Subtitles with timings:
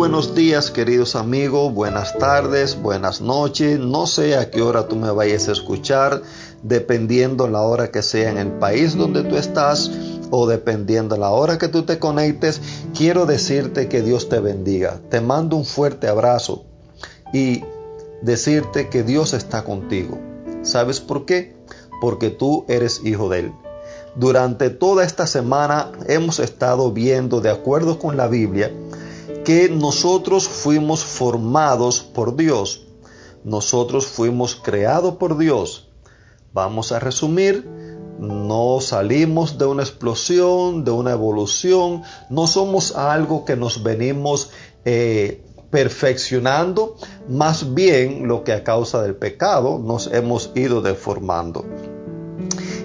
[0.00, 5.10] buenos días queridos amigos, buenas tardes, buenas noches, no sé a qué hora tú me
[5.10, 6.22] vayas a escuchar,
[6.62, 9.90] dependiendo la hora que sea en el país donde tú estás
[10.30, 12.62] o dependiendo la hora que tú te conectes,
[12.96, 15.02] quiero decirte que Dios te bendiga.
[15.10, 16.64] Te mando un fuerte abrazo
[17.34, 17.62] y
[18.22, 20.18] decirte que Dios está contigo.
[20.62, 21.54] ¿Sabes por qué?
[22.00, 23.52] Porque tú eres hijo de Él.
[24.16, 28.72] Durante toda esta semana hemos estado viendo, de acuerdo con la Biblia,
[29.44, 32.86] que nosotros fuimos formados por Dios.
[33.44, 35.88] Nosotros fuimos creados por Dios.
[36.52, 37.64] Vamos a resumir,
[38.18, 44.50] no salimos de una explosión, de una evolución, no somos algo que nos venimos
[44.84, 46.96] eh, perfeccionando,
[47.28, 51.64] más bien lo que a causa del pecado nos hemos ido deformando.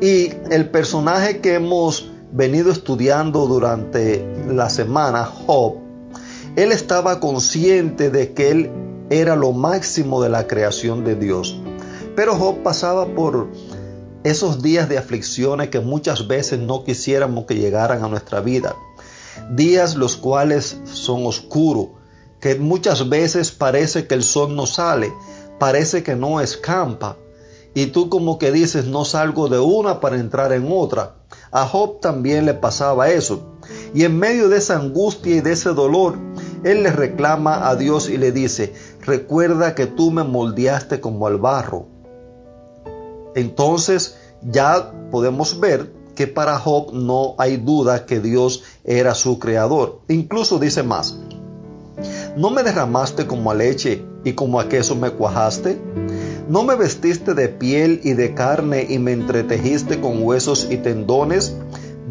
[0.00, 5.87] Y el personaje que hemos venido estudiando durante la semana, Job,
[6.62, 8.70] él estaba consciente de que él
[9.10, 11.56] era lo máximo de la creación de Dios.
[12.16, 13.46] Pero Job pasaba por
[14.24, 18.74] esos días de aflicciones que muchas veces no quisiéramos que llegaran a nuestra vida.
[19.50, 21.90] Días los cuales son oscuros,
[22.40, 25.12] que muchas veces parece que el sol no sale,
[25.60, 27.16] parece que no escampa.
[27.72, 31.14] Y tú como que dices, no salgo de una para entrar en otra.
[31.52, 33.54] A Job también le pasaba eso.
[33.94, 36.18] Y en medio de esa angustia y de ese dolor,
[36.64, 38.72] él le reclama a Dios y le dice,
[39.04, 41.86] recuerda que tú me moldeaste como al barro.
[43.34, 50.00] Entonces ya podemos ver que para Job no hay duda que Dios era su creador.
[50.08, 51.16] Incluso dice más,
[52.36, 55.80] ¿no me derramaste como a leche y como a queso me cuajaste?
[56.48, 61.54] ¿No me vestiste de piel y de carne y me entretejiste con huesos y tendones?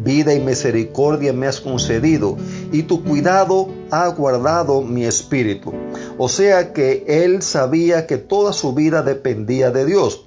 [0.00, 2.36] Vida y misericordia me has concedido
[2.70, 5.72] y tu cuidado ha guardado mi espíritu.
[6.18, 10.26] O sea que él sabía que toda su vida dependía de Dios.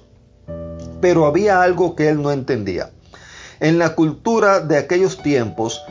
[1.00, 2.90] Pero había algo que él no entendía.
[3.60, 5.82] En la cultura de aquellos tiempos,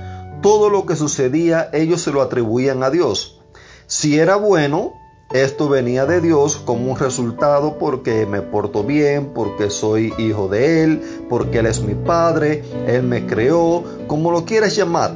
[0.41, 3.39] todo lo que sucedía ellos se lo atribuían a Dios.
[3.87, 4.93] Si era bueno,
[5.33, 10.83] esto venía de Dios como un resultado porque me porto bien, porque soy hijo de
[10.83, 15.13] Él, porque Él es mi Padre, Él me creó, como lo quieras llamar.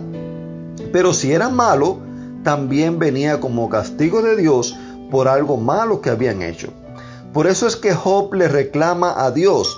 [0.94, 1.98] Pero si era malo,
[2.44, 4.78] también venía como castigo de Dios
[5.12, 6.70] por algo malo que habían hecho.
[7.34, 9.78] Por eso es que Job le reclama a Dios.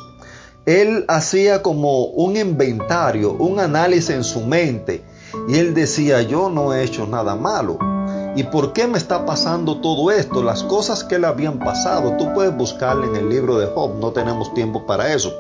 [0.68, 5.04] Él hacía como un inventario, un análisis en su mente,
[5.48, 7.97] y él decía, yo no he hecho nada malo.
[8.38, 10.44] ¿Y por qué me está pasando todo esto?
[10.44, 12.18] Las cosas que le habían pasado.
[12.18, 15.34] Tú puedes buscarle en el libro de Job, no tenemos tiempo para eso.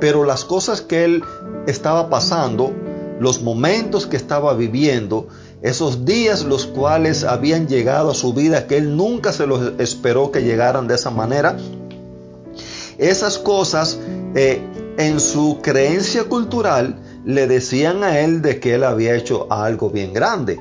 [0.00, 1.24] Pero las cosas que él
[1.66, 2.74] estaba pasando,
[3.18, 5.28] los momentos que estaba viviendo,
[5.62, 10.30] esos días los cuales habían llegado a su vida, que él nunca se los esperó
[10.30, 11.56] que llegaran de esa manera,
[12.98, 13.98] esas cosas
[14.34, 14.60] eh,
[14.98, 20.12] en su creencia cultural le decían a él de que él había hecho algo bien
[20.12, 20.60] grande.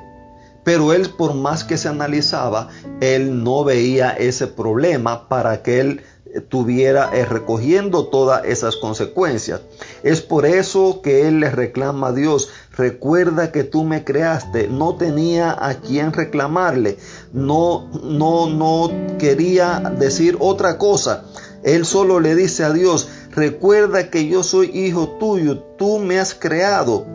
[0.66, 2.68] Pero él, por más que se analizaba,
[3.00, 6.02] él no veía ese problema para que él
[6.42, 9.62] tuviera eh, recogiendo todas esas consecuencias.
[10.04, 14.96] Es por eso que él le reclama a Dios, recuerda que tú me creaste, no
[14.96, 16.98] tenía a quien reclamarle,
[17.32, 21.26] no, no, no quería decir otra cosa.
[21.64, 26.34] Él solo le dice a Dios, recuerda que yo soy hijo tuyo, tú me has
[26.34, 27.06] creado.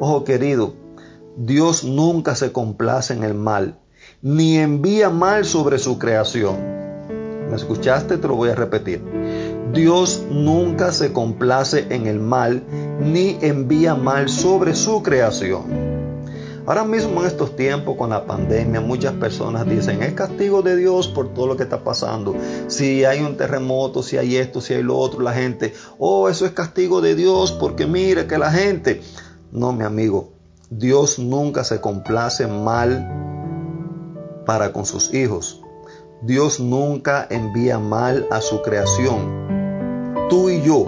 [0.00, 0.74] Ojo querido,
[1.36, 3.78] Dios nunca se complace en el mal,
[4.20, 6.56] ni envía mal sobre su creación.
[7.48, 8.18] ¿Me escuchaste?
[8.18, 9.02] Te lo voy a repetir.
[9.72, 12.62] Dios nunca se complace en el mal,
[13.00, 15.92] ni envía mal sobre su creación.
[16.66, 21.08] Ahora mismo en estos tiempos con la pandemia muchas personas dicen es castigo de Dios
[21.08, 22.36] por todo lo que está pasando.
[22.68, 26.44] Si hay un terremoto, si hay esto, si hay lo otro, la gente, oh, eso
[26.44, 29.00] es castigo de Dios porque mire que la gente...
[29.50, 30.32] No, mi amigo,
[30.78, 33.06] Dios nunca se complace mal
[34.46, 35.60] para con sus hijos.
[36.22, 40.28] Dios nunca envía mal a su creación.
[40.30, 40.86] Tú y yo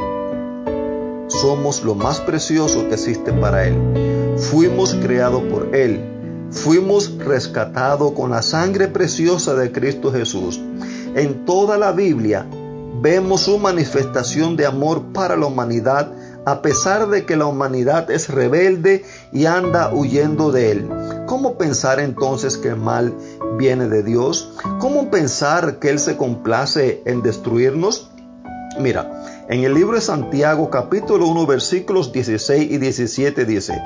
[1.28, 4.34] somos lo más precioso que existe para Él.
[4.38, 6.48] Fuimos creados por Él.
[6.50, 10.62] Fuimos rescatados con la sangre preciosa de Cristo Jesús.
[11.14, 12.46] En toda la Biblia
[13.02, 16.10] vemos su manifestación de amor para la humanidad
[16.46, 20.90] a pesar de que la humanidad es rebelde y anda huyendo de él.
[21.26, 23.14] ¿Cómo pensar entonces que el mal
[23.56, 24.52] viene de Dios?
[24.78, 28.10] ¿Cómo pensar que Él se complace en destruirnos?
[28.78, 33.80] Mira, en el libro de Santiago capítulo 1 versículos 16 y 17 dice,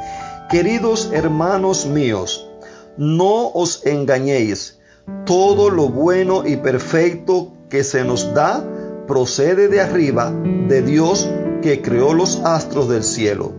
[0.50, 2.48] Queridos hermanos míos,
[2.96, 4.78] no os engañéis,
[5.24, 8.64] todo lo bueno y perfecto que se nos da
[9.06, 10.32] procede de arriba,
[10.68, 11.28] de Dios
[11.62, 13.52] que creó los astros del cielo.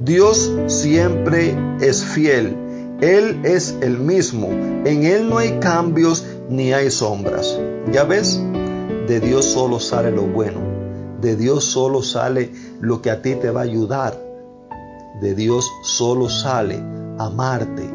[0.00, 2.56] Dios siempre es fiel.
[3.00, 4.48] Él es el mismo.
[4.48, 7.58] En Él no hay cambios ni hay sombras.
[7.92, 8.40] ¿Ya ves?
[9.06, 10.60] De Dios solo sale lo bueno.
[11.20, 14.20] De Dios solo sale lo que a ti te va a ayudar.
[15.20, 16.80] De Dios solo sale
[17.18, 17.90] amarte,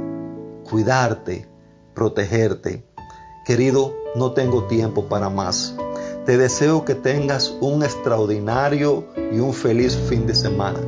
[0.69, 1.47] cuidarte,
[1.93, 2.85] protegerte.
[3.45, 5.75] Querido, no tengo tiempo para más.
[6.25, 10.79] Te deseo que tengas un extraordinario y un feliz fin de semana.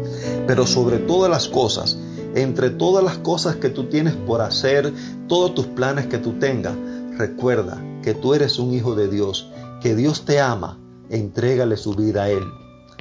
[0.48, 1.98] Pero sobre todas las cosas,
[2.36, 4.94] entre todas las cosas que tú tienes por hacer,
[5.28, 6.76] todos tus planes que tú tengas,
[7.18, 9.50] recuerda que tú eres un hijo de Dios,
[9.82, 10.80] que Dios te ama,
[11.10, 12.44] entrégale su vida a Él.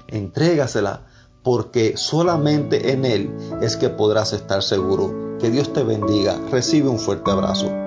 [0.09, 1.07] Entrégasela
[1.45, 5.37] porque solamente en Él es que podrás estar seguro.
[5.39, 6.41] Que Dios te bendiga.
[6.51, 7.84] Recibe un fuerte abrazo.